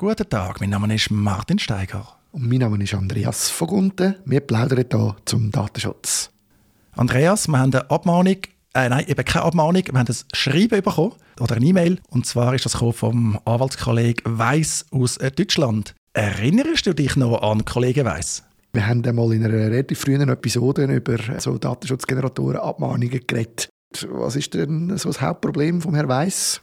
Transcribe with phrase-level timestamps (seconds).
[0.00, 2.16] Guten Tag, mein Name ist Martin Steiger.
[2.32, 4.14] Und mein Name ist Andreas von Gunten.
[4.24, 6.30] Wir plaudern hier zum Datenschutz.
[6.92, 8.38] Andreas, wir haben eine Abmahnung,
[8.72, 12.00] äh, nein, eben keine Abmahnung, wir haben ein Schreiben bekommen oder eine E-Mail.
[12.08, 15.94] Und zwar ist das vom Anwaltskollegen Weiss aus äh, Deutschland.
[16.14, 18.42] Erinnerst du dich noch an Kollege Weiss?
[18.72, 23.68] Wir haben einmal in einer relativ frühen Episode über so Datenschutzgeneratoren Abmahnungen geredet.
[24.08, 26.62] Was ist denn so das Hauptproblem vom Herrn Weiss?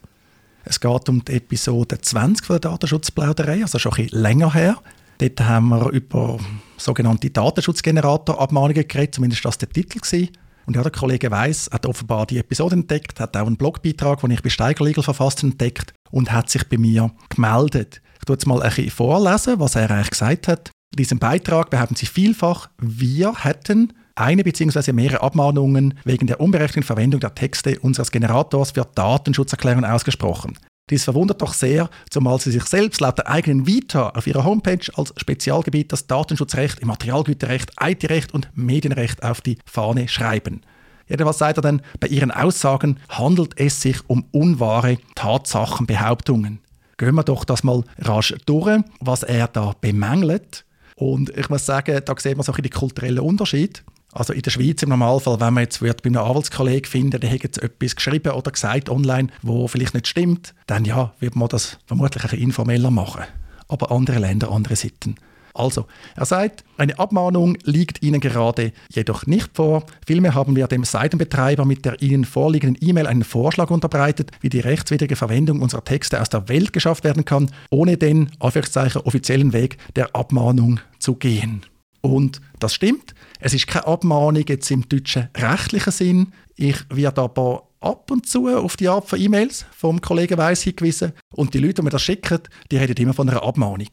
[0.68, 4.76] Es geht um die Episode 20 von der Datenschutzplauderei, also schon ein bisschen länger her.
[5.16, 6.38] Dort haben wir über
[6.76, 10.28] sogenannte Datenschutzgenerator-Abmahnungen geredet, zumindest war das der Titel.
[10.66, 14.32] Und ja, der Kollege Weiss hat offenbar die Episode entdeckt, hat auch einen Blogbeitrag, den
[14.32, 18.02] ich bei Steiger Legal verfasst entdeckt und hat sich bei mir gemeldet.
[18.18, 20.70] Ich tue jetzt mal ein bisschen vorlesen, was er eigentlich gesagt hat.
[20.92, 24.92] In diesem Beitrag behaupten sie vielfach, wir hätten eine bzw.
[24.92, 30.58] mehrere Abmahnungen wegen der unberechtigten Verwendung der Texte unseres Generators für Datenschutzerklärungen ausgesprochen.
[30.90, 34.90] Dies verwundert doch sehr, zumal sie sich selbst laut der eigenen Vita auf ihrer Homepage
[34.94, 40.62] als Spezialgebiet das Datenschutzrecht, Immaterialgüterrecht, IT-Recht und Medienrecht auf die Fahne schreiben.
[41.06, 46.60] Jedenfalls sagt er dann, bei ihren Aussagen handelt es sich um unwahre Tatsachenbehauptungen.
[46.96, 50.64] Gehen wir doch das mal rasch durch, was er da bemängelt.
[50.96, 53.84] Und ich muss sagen, da sieht man so ein den kulturellen Unterschied.
[54.18, 57.30] Also in der Schweiz im Normalfall, wenn man jetzt wird bei einem Anwaltskollegen finden, der
[57.30, 61.48] hat jetzt etwas geschrieben oder gesagt online, wo vielleicht nicht stimmt, dann ja, wird man
[61.48, 63.22] das vermutlich ein bisschen informeller machen.
[63.68, 65.14] Aber andere Länder, andere Sitten.
[65.54, 65.86] Also,
[66.16, 69.84] er sagt, eine Abmahnung liegt Ihnen gerade jedoch nicht vor.
[70.04, 74.60] Vielmehr haben wir dem Seitenbetreiber mit der Ihnen vorliegenden E-Mail einen Vorschlag unterbreitet, wie die
[74.60, 80.16] rechtswidrige Verwendung unserer Texte aus der Welt geschafft werden kann, ohne den offiziellen Weg der
[80.16, 81.62] Abmahnung zu gehen.
[82.00, 83.14] Und das stimmt.
[83.40, 86.32] Es ist keine Abmahnung jetzt im deutschen rechtlichen Sinn.
[86.56, 91.12] Ich werde aber ab und zu auf die Art von E-Mails vom Kollegen Weiss hingewiesen.
[91.34, 92.40] Und die Leute, die mir das schicken,
[92.70, 93.90] die reden immer von einer Abmahnung.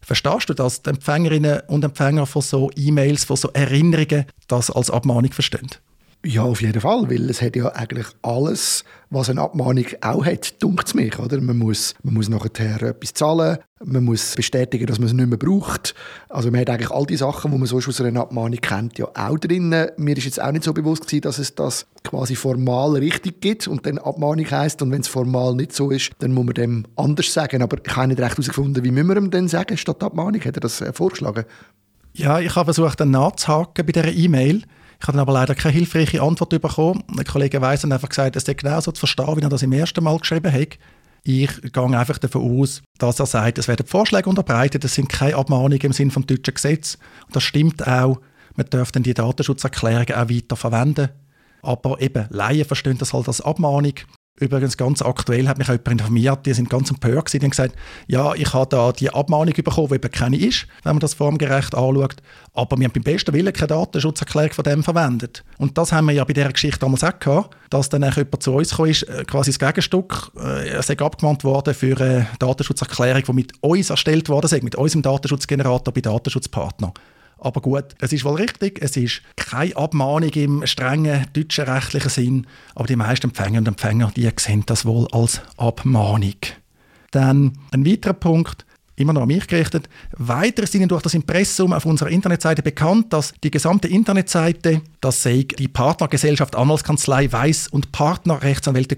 [0.00, 4.90] Verstehst du, dass die Empfängerinnen und Empfänger von so E-Mails, von so Erinnerungen das als
[4.90, 5.68] Abmahnung verstehen?
[6.24, 10.60] Ja, auf jeden Fall, weil es hat ja eigentlich alles, was eine Abmahnung auch hat,
[10.60, 11.40] dunkt mich, oder?
[11.40, 15.38] Man muss, man muss nachher etwas zahlen, man muss bestätigen, dass man es nicht mehr
[15.38, 15.94] braucht.
[16.28, 19.06] Also man hat eigentlich all die Sachen, die man sonst aus einer Abmahnung kennt, ja
[19.14, 19.72] auch drin.
[19.96, 23.68] Mir ist jetzt auch nicht so bewusst gewesen, dass es das quasi formal richtig gibt
[23.68, 26.86] und dann Abmahnung heisst und wenn es formal nicht so ist, dann muss man dem
[26.96, 27.62] anders sagen.
[27.62, 30.40] Aber ich habe nicht recht herausgefunden, wie müssen wir ihm denn sagen statt Abmahnung?
[30.40, 31.44] Hat er das äh, vorgeschlagen?
[32.14, 34.62] Ja, ich habe versucht, dann nachzuhaken bei dieser E-Mail.
[35.00, 37.02] Ich habe aber leider keine hilfreiche Antwort bekommen.
[37.16, 39.62] Der Kollege Weiss hat einfach gesagt, es ist genau so zu verstehen, wie er das
[39.62, 40.78] im ersten Mal geschrieben hat.
[41.22, 45.34] Ich gehe einfach davon aus, dass er sagt, es werden Vorschläge unterbreitet, es sind keine
[45.34, 46.98] Abmahnungen im Sinne des deutschen Gesetzes.
[47.26, 48.20] Und das stimmt auch.
[48.54, 51.08] Man dürfte die Datenschutzerklärungen auch weiter verwenden.
[51.62, 53.94] Aber eben, Laien verstehen das halt als Abmahnung.
[54.38, 57.74] Übrigens ganz aktuell hat mich jemand informiert, die sind ganz empört gewesen, haben gesagt,
[58.06, 61.74] ja, ich habe da die Abmahnung bekommen, die eben keine ist, wenn man das formgerecht
[61.74, 62.16] anschaut,
[62.52, 65.42] aber wir haben beim besten Willen keine Datenschutzerklärung von dem verwendet.
[65.56, 68.52] Und das haben wir ja bei dieser Geschichte damals auch gehabt, dass dann jemand zu
[68.52, 73.32] uns ist, äh, quasi das Gegenstück, äh, er sei abgemahnt worden für eine Datenschutzerklärung, die
[73.32, 76.92] mit uns erstellt worden ist, mit unserem Datenschutzgenerator bei Datenschutzpartner.
[77.38, 82.46] Aber gut, es ist wohl richtig, es ist keine Abmahnung im strengen deutschen rechtlichen Sinn,
[82.74, 86.34] aber die meisten Empfänger und Empfänger, die sehen das wohl als Abmahnung.
[87.10, 88.65] Dann ein weiterer Punkt,
[88.96, 89.88] immer noch an mich gerichtet.
[90.16, 95.22] Weiter ist Ihnen durch das Impressum auf unserer Internetseite bekannt, dass die gesamte Internetseite, das
[95.22, 98.96] sei die Partnergesellschaft Anwaltskanzlei Weiß und Partner Rechtsanwälte,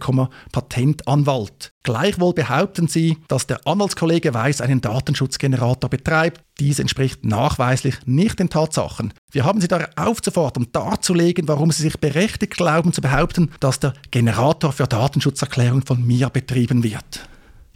[0.53, 1.72] Patentanwalt.
[1.82, 6.42] Gleichwohl behaupten Sie, dass der Anwaltskollege Weiß einen Datenschutzgenerator betreibt.
[6.60, 9.15] Dies entspricht nachweislich nicht den Tatsachen.
[9.30, 13.94] Wir haben Sie daher aufzufordern, darzulegen, warum Sie sich berechtigt glauben zu behaupten, dass der
[14.10, 17.28] Generator für Datenschutzerklärung von mir betrieben wird.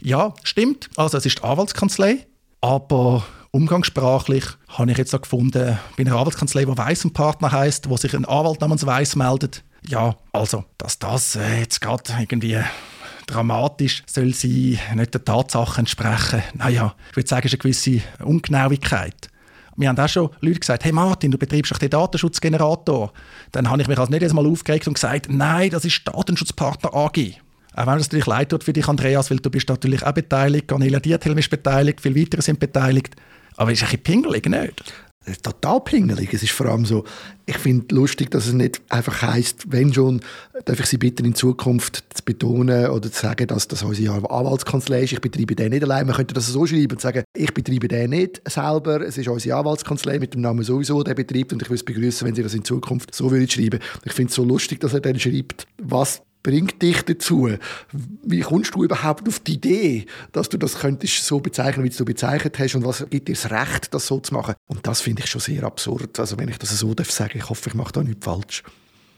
[0.03, 0.89] Ja, stimmt.
[0.97, 2.27] Also es ist die Anwaltskanzlei,
[2.59, 7.89] aber umgangssprachlich habe ich jetzt auch gefunden, bei einer Anwaltskanzlei, wo Weiss ein Partner heißt,
[7.89, 9.63] wo sich ein Anwalt namens Weiss meldet.
[9.87, 12.57] Ja, also, dass das äh, jetzt gerade irgendwie
[13.27, 16.43] dramatisch soll sie nicht der Tatsache entsprechen.
[16.53, 19.29] Naja, ich würde sagen, es ist eine gewisse Ungenauigkeit.
[19.77, 23.13] Wir haben auch schon Leute gesagt, hey Martin, du betreibst doch den Datenschutzgenerator.
[23.53, 27.39] Dann habe ich mich also nicht einmal aufgeregt und gesagt, nein, das ist Datenschutzpartner AG.
[27.75, 30.67] Auch wenn es natürlich leid tut für dich, Andreas, weil du bist natürlich auch beteiligt,
[30.67, 33.15] Cornelia Diethelm ist beteiligt, viele weitere sind beteiligt.
[33.55, 34.93] Aber es ist ein bisschen pingelig, nicht?
[35.41, 36.33] total pingelig.
[36.33, 37.03] Es ist vor allem so,
[37.45, 40.21] ich finde lustig, dass es nicht einfach heisst, wenn schon,
[40.65, 45.03] darf ich Sie bitten, in Zukunft zu betonen oder zu sagen, dass das unsere Anwaltskanzlei
[45.03, 45.13] ist.
[45.13, 46.07] Ich betreibe den nicht allein.
[46.07, 49.01] Man könnte das so schreiben und sagen, ich betreibe den nicht selber.
[49.01, 52.27] Es ist unsere Anwaltskanzlei mit dem Namen sowieso, der betreibt und ich würde es begrüßen,
[52.27, 53.79] wenn Sie das in Zukunft so würden schreiben.
[54.03, 57.49] Ich finde es so lustig, dass er dann schreibt, was bringt dich dazu?
[58.23, 62.05] Wie kommst du überhaupt auf die Idee, dass du das könntest so bezeichnen, wie du
[62.05, 64.55] bezeichnet hast und was gibt dir das Recht, das so zu machen?
[64.67, 66.19] Und das finde ich schon sehr absurd.
[66.19, 68.63] Also wenn ich das so darf sagen, ich hoffe, ich mache da nichts falsch.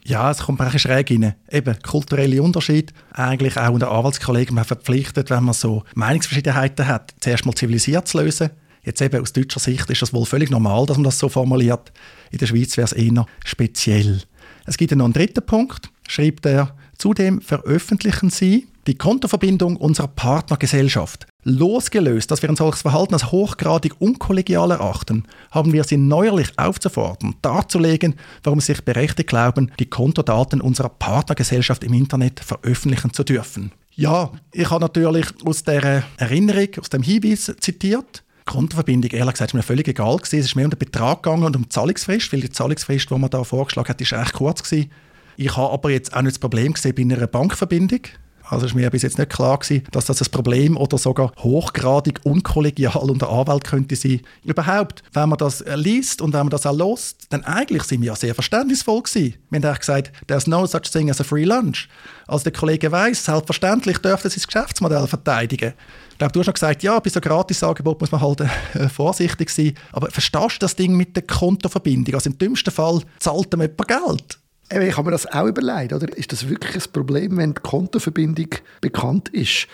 [0.07, 1.33] Ja, es kommt ein schräg rein.
[1.49, 2.93] Eben, kulturelle Unterschied.
[3.11, 8.19] Eigentlich auch unter Anwaltskollegen man verpflichtet, wenn man so Meinungsverschiedenheiten hat, zuerst mal zivilisiert zu
[8.19, 8.51] lösen.
[8.83, 11.91] Jetzt eben aus deutscher Sicht ist das wohl völlig normal, dass man das so formuliert.
[12.29, 14.21] In der Schweiz wäre es eher speziell.
[14.67, 16.75] Es gibt noch einen dritten Punkt, schreibt er.
[16.97, 21.25] Zudem veröffentlichen sie die Kontoverbindung unserer Partnergesellschaft.
[21.43, 27.35] Losgelöst, dass wir ein solches Verhalten als hochgradig unkollegial erachten, haben wir sie neuerlich aufzufordern,
[27.41, 33.71] darzulegen, warum sie sich berechtigt glauben, die Kontodaten unserer Partnergesellschaft im Internet veröffentlichen zu dürfen.
[33.95, 38.23] Ja, ich habe natürlich aus der Erinnerung, aus dem Hinweis zitiert.
[38.45, 40.39] Kontoverbindung, ehrlich gesagt, ist mir völlig egal gewesen.
[40.39, 43.17] Es ist mehr um den Betrag gegangen und um die Zahlungsfrist, weil die Zahlungsfrist, die
[43.17, 44.91] man da vorgeschlagen hat, ist recht kurz gewesen.
[45.37, 48.01] Ich habe aber jetzt auch nicht das Problem gesehen bei einer Bankverbindung.
[48.47, 52.19] Also ist mir bis jetzt nicht klar gewesen, dass das ein Problem oder sogar hochgradig
[52.23, 54.21] unkollegial unter Anwalt könnte sein.
[54.43, 58.07] Überhaupt, wenn man das liest und wenn man das auch lost, dann eigentlich sind wir
[58.07, 59.35] ja sehr verständnisvoll gewesen.
[59.49, 61.87] Wir haben gesagt, there's no such thing as a free lunch.
[62.27, 65.73] Also der Kollege weiß, selbstverständlich dürfte sein Geschäftsmodell verteidigen.
[66.11, 69.49] Ich glaube, du hast noch gesagt, ja, bei so Gratisangebot muss man halt äh, vorsichtig
[69.49, 69.73] sein.
[69.91, 72.13] Aber verstehst du das Ding mit der Kontoverbindung?
[72.13, 74.39] Also im dümmsten Fall zahlt ihm jemand Geld.
[74.71, 75.93] Ich habe mir das auch überlegt.
[75.93, 76.17] Oder?
[76.17, 78.49] Ist das wirklich ein Problem, wenn die Kontoverbindung
[78.81, 79.67] bekannt ist?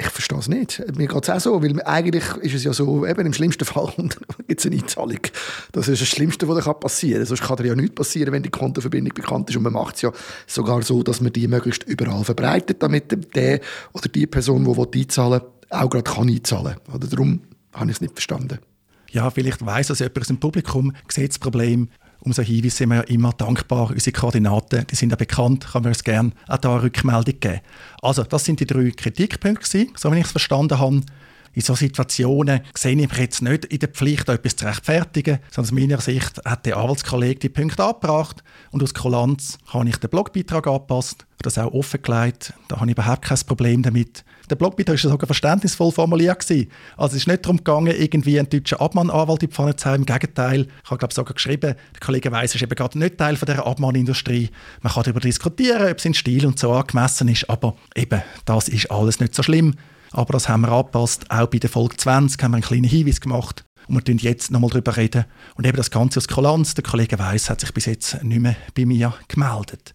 [0.00, 0.80] Ich verstehe es nicht.
[0.96, 3.92] Mir geht es auch so, weil eigentlich ist es ja so, eben im schlimmsten Fall
[4.46, 5.18] gibt es eine Einzahlung.
[5.72, 7.26] Das ist das Schlimmste, was passieren kann.
[7.26, 9.56] Sonst kann dir ja nichts passieren, wenn die Kontoverbindung bekannt ist.
[9.56, 10.12] Und man macht es ja
[10.46, 13.60] sogar so, dass man die möglichst überall verbreitet, damit der
[13.92, 17.00] oder die Person, die einzahlen will, auch gerade kann einzahlen kann.
[17.10, 17.40] Darum
[17.72, 18.58] habe ich es nicht verstanden.
[19.10, 21.88] Ja, vielleicht weiss das jemand aus dem Publikum, sieht das Problem
[22.20, 23.90] Umso Hinweis sind wir ja immer dankbar.
[23.90, 27.60] Unsere Koordinaten, die sind ja bekannt, kann man uns gerne auch da eine Rückmeldung geben.
[28.02, 31.02] Also, das sind die drei Kritikpunkte, so wie ich es verstanden habe.
[31.58, 35.74] In solchen Situationen sehe ich mich jetzt nicht in der Pflicht, etwas zu rechtfertigen, sondern
[35.74, 40.08] aus meiner Sicht hat der Anwaltskollege die Punkte abgebracht und aus Kulanz habe ich den
[40.08, 42.52] Blogbeitrag angepasst, das auch offengelegt.
[42.68, 44.24] Da habe ich überhaupt kein Problem damit.
[44.48, 46.48] Der Blogbeitrag war sogar verständnisvoll formuliert.
[46.48, 50.02] Also es ist nicht darum gegangen, irgendwie einen deutschen Abmahnanwalt in die Pfanne zu haben.
[50.02, 53.34] Im Gegenteil, ich habe glaube sogar geschrieben, der Kollege Weiss ist eben gerade nicht Teil
[53.34, 54.50] von dieser Abmahnindustrie.
[54.82, 58.92] Man kann darüber diskutieren, ob sein Stil und so angemessen ist, aber eben, das ist
[58.92, 59.74] alles nicht so schlimm.
[60.12, 61.30] Aber das haben wir angepasst.
[61.30, 63.64] Auch bei der Folge 20 haben wir einen kleinen Hinweis gemacht.
[63.86, 65.24] Und wir reden jetzt nochmal darüber reden.
[65.54, 66.74] Und eben das Ganze aus Kulanz.
[66.74, 69.94] Der Kollege Weiss hat sich bis jetzt nicht mehr bei mir gemeldet.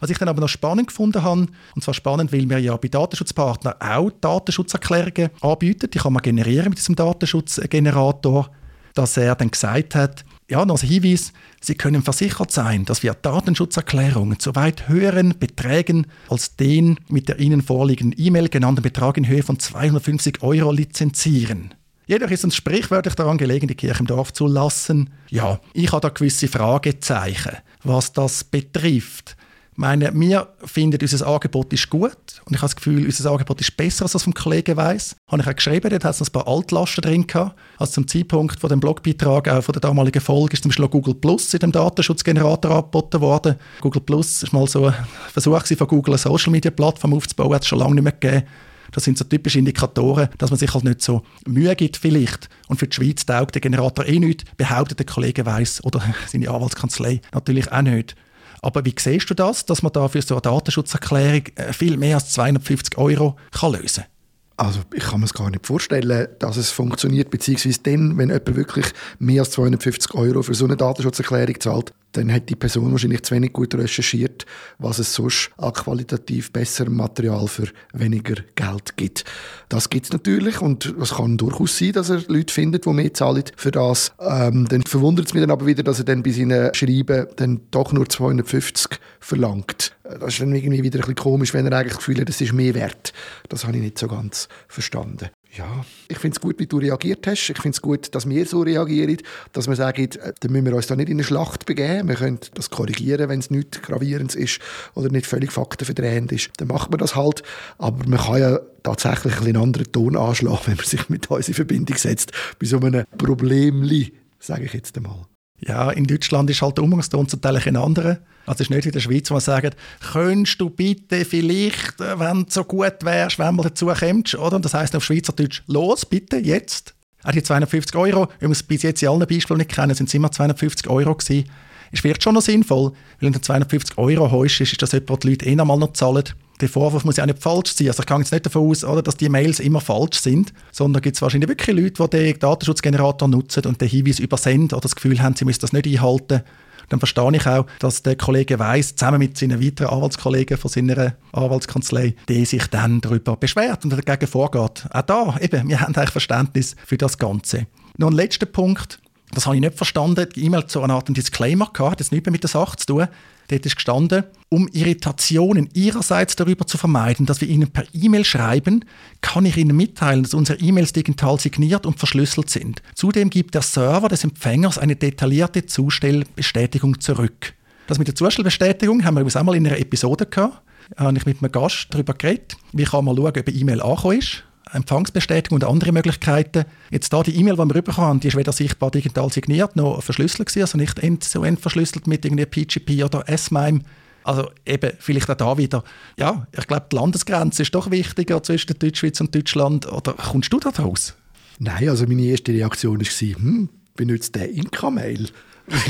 [0.00, 1.46] Was ich dann aber noch spannend gefunden habe,
[1.76, 6.70] und zwar spannend, weil wir ja bei Datenschutzpartnern auch Datenschutzerklärungen anbieten, die kann man generieren
[6.70, 8.50] mit diesem Datenschutzgenerator,
[8.94, 11.32] dass er dann gesagt hat, ja, noch ein Hinweis,
[11.62, 17.38] Sie können versichert sein, dass wir Datenschutzerklärungen zu weit höheren Beträgen als den mit der
[17.38, 21.72] Ihnen vorliegenden E-Mail genannten Betrag in Höhe von 250 Euro lizenzieren.
[22.06, 25.08] Jedoch ist uns sprichwörtlich daran gelegen, die Kirche im Dorf zu lassen.
[25.30, 29.36] Ja, ich habe da gewisse Fragezeichen, was das betrifft
[29.74, 32.12] meine, wir finden, unser Angebot ist gut
[32.44, 35.16] und ich habe das Gefühl, unser Angebot ist besser, als das vom Kollegen weiss.
[35.28, 37.58] Habe ich auch geschrieben, dort hat es ein paar Altlasten drin gehabt.
[37.78, 41.14] Also zum Zeitpunkt von dem Blogbeitrag, auch von der damaligen Folge, ist zum Beispiel Google
[41.14, 43.56] Plus in dem Datenschutzgenerator angeboten worden.
[43.80, 44.94] Google Plus ist mal so ein
[45.32, 48.46] Versuch von Google, eine Social-Media-Plattform aufzubauen, hat es schon lange nicht mehr gegeben.
[48.92, 52.48] Das sind so typische Indikatoren, dass man sich halt nicht so Mühe gibt vielleicht.
[52.68, 56.50] Und für die Schweiz taugt der Generator eh nicht, behauptet der Kollege Weiss oder seine
[56.50, 58.14] Anwaltskanzlei natürlich auch nicht.
[58.62, 62.16] Aber wie siehst du das, dass man da für so eine Datenschutzerklärung äh, viel mehr
[62.16, 64.12] als 250 Euro kann lösen kann?
[64.56, 68.54] Also ich kann mir es gar nicht vorstellen, dass es funktioniert, beziehungsweise dann, wenn jemand
[68.54, 68.86] wirklich
[69.18, 73.34] mehr als 250 Euro für so eine Datenschutzerklärung zahlt, dann hat die Person wahrscheinlich zu
[73.34, 74.46] wenig gut recherchiert,
[74.78, 79.24] was es sonst an qualitativ besserem Material für weniger Geld gibt.
[79.68, 83.14] Das gibt es natürlich und es kann durchaus sein, dass er Leute findet, die mehr
[83.14, 84.12] zahlen für das.
[84.20, 87.60] Ähm, dann verwundert es mich dann aber wieder, dass er dann bei seinen Schreiben dann
[87.70, 89.96] doch nur 250 verlangt.
[90.02, 92.40] Das ist dann irgendwie wieder ein bisschen komisch, wenn er eigentlich das Gefühl hat, das
[92.40, 93.12] ist mehr wert.
[93.48, 95.30] Das habe ich nicht so ganz verstanden.
[95.54, 97.50] Ja, ich finde es gut, wie du reagiert hast.
[97.50, 99.18] Ich finde es gut, dass wir so reagieren,
[99.52, 100.08] dass wir sagen,
[100.40, 102.08] dann müssen wir uns da nicht in eine Schlacht begeben.
[102.08, 104.60] Wir können das korrigieren, wenn es nicht gravierend ist
[104.94, 106.50] oder nicht völlig faktenverdrehend ist.
[106.56, 107.42] Dann macht man das halt.
[107.76, 111.54] Aber man kann ja tatsächlich einen anderen Ton anschlagen, wenn man sich mit uns in
[111.54, 112.32] Verbindung setzt.
[112.58, 115.26] Bei so einem Problemli, sage ich jetzt einmal.
[115.64, 118.18] Ja, in Deutschland ist halt der Umgangston zum Teil ein anderer.
[118.46, 119.76] Also es ist nicht wie in der Schweiz, wo man sagt,
[120.12, 124.56] könntest du bitte vielleicht, äh, wenn du so gut wärst, wenn mal dazu kommst, oder?
[124.56, 126.94] Und das heisst auf Schweizerdeutsch, los, bitte, jetzt.
[127.22, 130.08] Auch die 250 Euro, wenn wir es bis jetzt in allen Beispielen nicht kennen, sind
[130.08, 131.48] es immer 250 Euro gewesen.
[131.92, 135.20] Ist vielleicht schon noch sinnvoll, weil wenn du 250 Euro hast, ist das etwas, was
[135.20, 136.24] die Leute eh einmal noch zahlen.
[136.60, 137.88] Der Vorwurf muss ja auch nicht falsch sein.
[137.88, 141.02] Also ich gehe jetzt nicht davon aus, oder, dass die Mails immer falsch sind, sondern
[141.02, 144.94] gibt es wahrscheinlich wirklich Leute, die den Datenschutzgenerator nutzen und den Hinweis übersenden oder das
[144.94, 146.42] Gefühl haben, sie müssen das nicht einhalten.
[146.88, 151.14] Dann verstehe ich auch, dass der Kollege Weiss zusammen mit seinen weiteren Anwaltskollegen von seiner
[151.32, 154.86] Anwaltskanzlei, die sich dann darüber beschwert und dagegen vorgeht.
[154.90, 157.66] Auch da, eben, wir haben eigentlich Verständnis für das Ganze.
[157.96, 159.01] Noch ein letzter Punkt.
[159.34, 160.26] Das habe ich nicht verstanden.
[160.34, 162.86] Die E-Mail zu einer Art Disclaimer gehabt, hat jetzt nichts mehr mit der Sache zu
[162.86, 163.08] tun.
[163.48, 168.84] Dort ist gestanden, um Irritationen Ihrerseits darüber zu vermeiden, dass wir Ihnen per E-Mail schreiben,
[169.20, 172.82] kann ich Ihnen mitteilen, dass unsere E-Mails digital signiert und verschlüsselt sind.
[172.94, 177.54] Zudem gibt der Server des Empfängers eine detaillierte Zustellbestätigung zurück.
[177.86, 180.62] Das mit der Zustellbestätigung haben wir übrigens auch mal in einer Episode gehabt.
[180.96, 182.56] Da habe ich mit einem Gast darüber geredet.
[182.72, 184.44] Wie kann man schauen, ob eine E-Mail angekommen ist?
[184.72, 186.64] Empfangsbestätigung und andere Möglichkeiten.
[186.90, 190.48] Jetzt da die E-Mail, die wir bekommen die ist weder sichtbar digital signiert noch verschlüsselt
[190.48, 193.80] gewesen, also nicht end-to-end verschlüsselt mit irgendwie PGP oder S-MIME.
[194.24, 195.82] Also eben vielleicht auch da wieder,
[196.18, 199.90] ja, ich glaube, die Landesgrenze ist doch wichtiger zwischen Deutschschweiz und Deutschland.
[199.90, 201.14] Oder kommst du da raus?
[201.58, 205.28] Nein, also meine erste Reaktion war, hm, benutzt der Inka-Mail?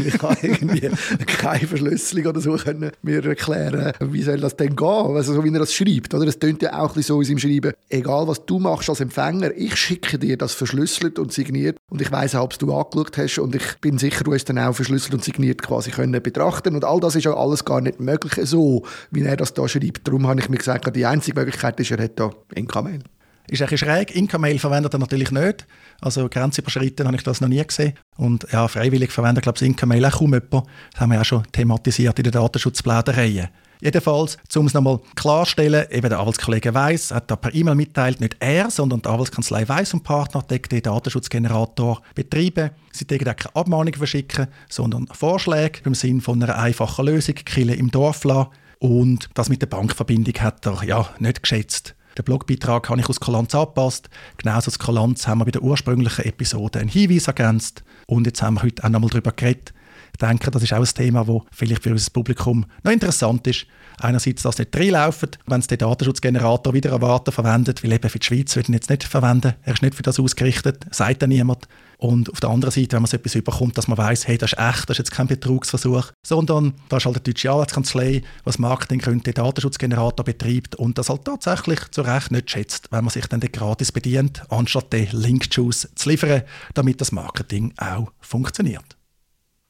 [0.04, 0.90] Ich kann irgendwie
[1.26, 5.16] keine Verschlüsselung oder so können mir erklären, wie soll das denn gehen?
[5.16, 6.26] Also so wie er das schreibt, oder?
[6.26, 9.76] Es tönt ja auch so in seinem Schreiben, egal was du machst als Empfänger, ich
[9.76, 13.54] schicke dir das verschlüsselt und signiert und ich weiß auch, ob du angeschaut hast und
[13.54, 17.00] ich bin sicher, du hast dann auch verschlüsselt und signiert quasi können betrachten und all
[17.00, 20.06] das ist ja alles gar nicht möglich so, wie er das da schreibt.
[20.06, 23.00] Darum habe ich mir gesagt, die einzige Möglichkeit ist, er hat da NK-Mail.
[23.48, 24.14] Ist ein schräg.
[24.14, 25.66] Inka-Mail verwendet er natürlich nicht.
[26.00, 27.94] Also grenzüberschreitend habe ich das noch nie gesehen.
[28.16, 30.66] Und ja, freiwillig verwendet, glaube ich, Inka-Mail auch kaum jemand.
[30.92, 33.48] Das haben wir auch schon thematisiert in der Datenschutzplädereien.
[33.82, 38.36] Jedenfalls, um es nochmal klarzustellen, eben der Anwaltskollege Weiss hat da per E-Mail mitteilt, nicht
[38.38, 42.70] er, sondern die Anwaltskanzlei Weiss und Partner deckt den Datenschutzgenerator betreiben.
[42.92, 47.74] Sie dürfen auch keine Abmahnungen verschicken, sondern Vorschläge im Sinne von einer einfachen Lösung, Kille
[47.74, 48.50] im Dorf lassen.
[48.78, 51.96] Und das mit der Bankverbindung hat er ja nicht geschätzt.
[52.18, 54.10] Den Blogbeitrag habe ich aus Kolanz angepasst.
[54.36, 57.82] Genauso als Kolanz haben wir bei der ursprünglichen Episode einen Hinweis ergänzt.
[58.06, 59.72] Und jetzt haben wir heute auch nochmal darüber geredet.
[60.12, 63.66] Ich denke, das ist auch ein Thema, das vielleicht für unser Publikum noch interessant ist.
[63.98, 68.26] Einerseits, dass nicht reinlaufen, wenn es den Datenschutzgenerator wieder erwarten verwendet, weil eben für die
[68.26, 69.54] Schweiz wird ihn jetzt nicht verwenden.
[69.62, 71.68] Er ist nicht für das ausgerichtet, sagt dann niemand.
[71.98, 74.54] Und auf der anderen Seite, wenn man so etwas überkommt, dass man weiß, hey, das
[74.54, 78.58] ist echt, das ist jetzt kein Betrugsversuch, sondern da ist halt eine deutsche Anwaltskanzlei, was
[78.58, 83.10] Marketing könnte, den Datenschutzgenerator betreibt und das halt tatsächlich zu Recht nicht schätzt, wenn man
[83.10, 86.42] sich dann den gratis bedient, anstatt den Link-Juice zu liefern,
[86.74, 88.96] damit das Marketing auch funktioniert.